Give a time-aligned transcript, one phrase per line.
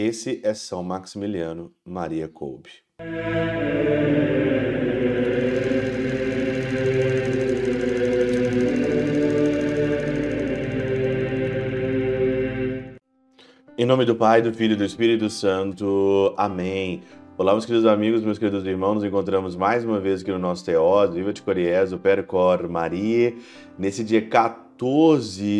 [0.00, 2.70] Esse é São Maximiliano Maria Kolbe.
[13.76, 16.32] Em nome do Pai, do Filho e do Espírito Santo.
[16.36, 17.02] Amém.
[17.36, 20.64] Olá, meus queridos amigos, meus queridos irmãos, nos encontramos mais uma vez aqui no nosso
[20.64, 23.34] Teós, Viva de Coriés, o Percor Maria,
[23.76, 24.67] nesse dia 14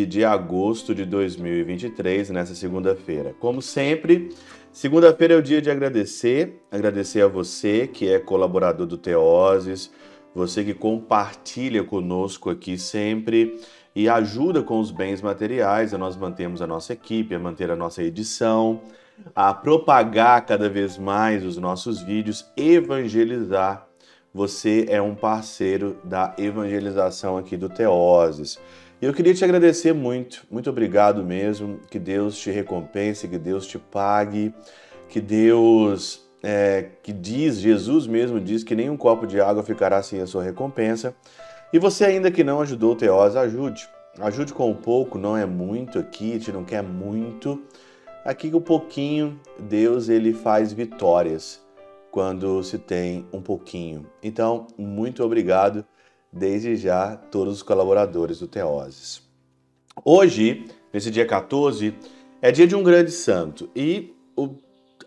[0.07, 3.35] de agosto de 2023, nessa segunda-feira.
[3.37, 4.29] Como sempre,
[4.71, 9.91] segunda-feira é o dia de agradecer, agradecer a você que é colaborador do Teoses,
[10.33, 13.59] você que compartilha conosco aqui sempre
[13.93, 17.75] e ajuda com os bens materiais a nós mantermos a nossa equipe, a manter a
[17.75, 18.81] nossa edição,
[19.35, 23.85] a propagar cada vez mais os nossos vídeos, evangelizar.
[24.33, 28.57] Você é um parceiro da evangelização aqui do Teoses.
[29.01, 31.79] E eu queria te agradecer muito, muito obrigado mesmo.
[31.89, 34.53] Que Deus te recompense, que Deus te pague,
[35.07, 40.19] que Deus, é, que diz, Jesus mesmo diz que nenhum copo de água ficará sem
[40.19, 41.15] a sua recompensa.
[41.71, 43.87] E você ainda que não ajudou o Teós, ajude.
[44.19, 47.63] Ajude com um pouco, não é muito aqui, a gente não quer muito.
[48.25, 51.61] Aqui com um pouquinho, Deus ele faz vitórias
[52.11, 54.05] quando se tem um pouquinho.
[54.21, 55.85] Então, muito obrigado
[56.31, 59.21] desde já todos os colaboradores do Teoses.
[60.03, 61.93] Hoje, nesse dia 14,
[62.41, 64.55] é dia de um grande santo e o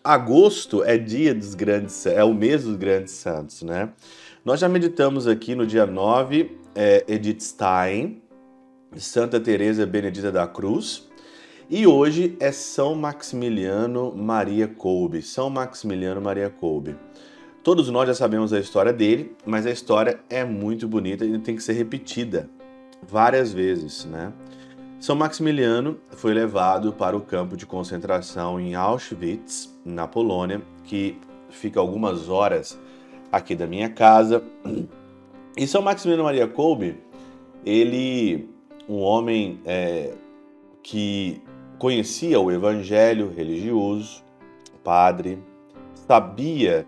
[0.05, 3.91] agosto é dia dos grandes, é o mês dos grandes santos, né?
[4.45, 8.21] Nós já meditamos aqui no dia 9, é, Edith Stein,
[8.97, 11.09] Santa Teresa Benedita da Cruz,
[11.71, 15.23] e hoje é São Maximiliano Maria Kolbe.
[15.23, 16.97] São Maximiliano Maria Kolbe.
[17.63, 21.55] Todos nós já sabemos a história dele, mas a história é muito bonita e tem
[21.55, 22.51] que ser repetida
[23.07, 24.33] várias vezes, né?
[24.99, 31.17] São Maximiliano foi levado para o campo de concentração em Auschwitz, na Polônia, que
[31.51, 32.79] fica algumas horas
[33.31, 34.43] aqui da minha casa.
[35.57, 36.97] E São Maximiliano Maria Kolbe,
[37.63, 38.49] ele,
[38.89, 40.15] um homem é,
[40.83, 41.43] que
[41.79, 44.23] conhecia o evangelho religioso,
[44.83, 45.39] padre,
[46.07, 46.87] sabia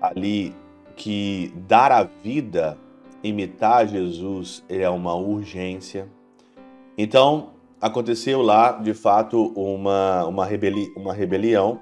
[0.00, 0.54] ali
[0.96, 2.76] que dar a vida,
[3.22, 6.08] imitar Jesus é uma urgência.
[6.96, 7.50] Então,
[7.80, 11.80] aconteceu lá, de fato, uma, uma, rebeli uma rebelião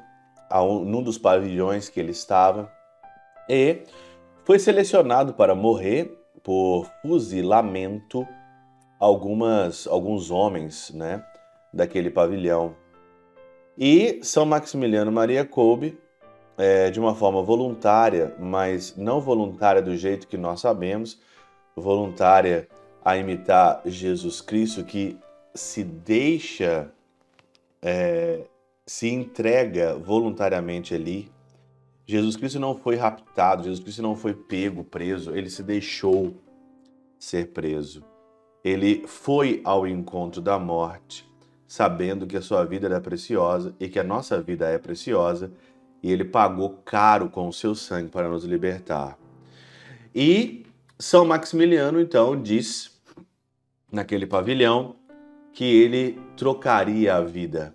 [0.50, 2.71] a um, num dos pavilhões que ele estava
[3.49, 3.82] e
[4.44, 8.26] foi selecionado para morrer por fuzilamento
[8.99, 11.25] algumas alguns homens, né,
[11.72, 12.75] daquele pavilhão.
[13.76, 15.99] E São Maximiliano Maria Kolbe,
[16.56, 21.21] é, de uma forma voluntária, mas não voluntária do jeito que nós sabemos,
[21.75, 22.69] voluntária
[23.05, 25.19] a imitar Jesus Cristo, que
[25.55, 26.91] se deixa,
[27.83, 28.43] é,
[28.87, 31.31] se entrega voluntariamente ali
[32.09, 36.37] Jesus Cristo não foi raptado, Jesus Cristo não foi pego, preso, ele se deixou
[37.19, 38.05] ser preso.
[38.62, 41.28] Ele foi ao encontro da morte,
[41.67, 45.50] sabendo que a sua vida era preciosa e que a nossa vida é preciosa,
[46.06, 49.19] e ele pagou caro com o seu sangue para nos libertar.
[50.15, 50.65] E
[50.99, 53.00] São Maximiliano então diz
[53.91, 54.97] naquele pavilhão
[55.53, 57.75] que ele trocaria a vida,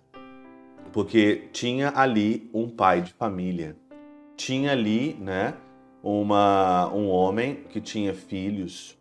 [0.91, 3.75] porque tinha ali um pai de família
[4.41, 5.53] tinha ali, né,
[6.01, 8.97] uma, um homem que tinha filhos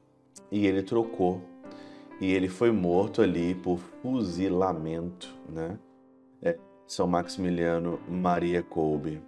[0.52, 1.40] e ele trocou.
[2.20, 5.78] E ele foi morto ali por fuzilamento, né?
[6.42, 6.58] É,
[6.90, 9.22] São Maximiliano Maria Kolbe.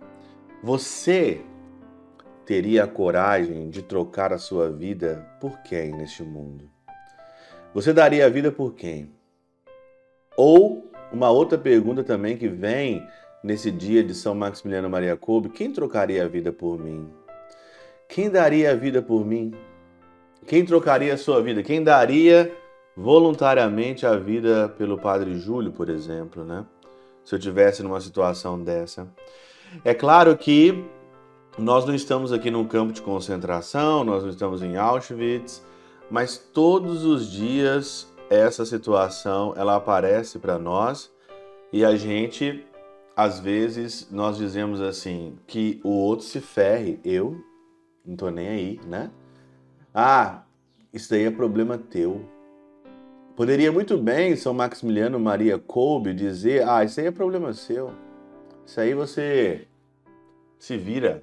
[0.65, 1.43] Você
[2.45, 6.69] teria a coragem de trocar a sua vida por quem neste mundo?
[7.73, 9.15] Você daria a vida por quem?
[10.37, 13.01] Ou uma outra pergunta também que vem
[13.45, 17.09] nesse dia de São Maximiliano Maria Kolbe, quem trocaria a vida por mim?
[18.09, 19.55] Quem daria a vida por mim?
[20.49, 21.63] Quem trocaria a sua vida?
[21.63, 22.53] Quem daria
[22.97, 26.67] voluntariamente a vida pelo Padre Júlio, por exemplo, né?
[27.25, 29.09] Se eu tivesse numa situação dessa.
[29.85, 30.85] É claro que
[31.59, 35.63] nós não estamos aqui num campo de concentração, nós não estamos em Auschwitz,
[36.11, 41.13] mas todos os dias essa situação ela aparece para nós
[41.73, 42.65] e a gente
[43.15, 47.37] às vezes nós dizemos assim que o outro se ferre, eu
[48.05, 49.11] não tô nem aí, né?
[49.95, 50.43] Ah,
[50.93, 52.25] isso daí é problema teu.
[53.35, 57.91] Poderia muito bem São Maximiliano Maria Kolbe dizer: Ah, isso aí é problema seu.
[58.67, 59.67] Isso aí você
[60.59, 61.23] se vira.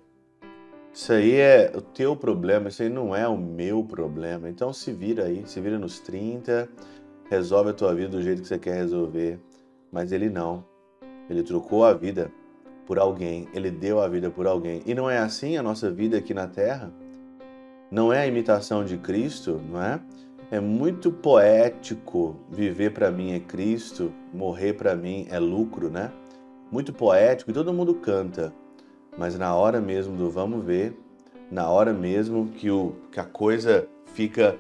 [0.91, 4.49] Isso aí é o teu problema, isso aí não é o meu problema.
[4.49, 6.67] Então se vira aí, se vira nos 30,
[7.29, 9.39] resolve a tua vida do jeito que você quer resolver.
[9.91, 10.65] Mas ele não.
[11.29, 12.31] Ele trocou a vida
[12.87, 14.81] por alguém, ele deu a vida por alguém.
[14.83, 16.91] E não é assim a nossa vida aqui na terra?
[17.91, 20.01] Não é a imitação de Cristo, não é?
[20.51, 26.11] É muito poético viver para mim é Cristo, morrer para mim é lucro, né?
[26.71, 28.51] Muito poético e todo mundo canta.
[29.15, 30.97] Mas na hora mesmo do vamos ver,
[31.51, 34.57] na hora mesmo que, o, que a coisa fica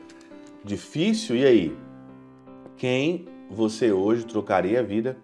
[0.63, 1.77] difícil, e aí?
[2.77, 5.17] Quem você hoje trocaria a vida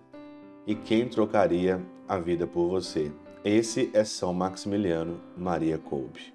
[0.66, 3.12] e quem trocaria a vida por você?
[3.44, 6.35] Esse é São Maximiliano Maria Kolbe.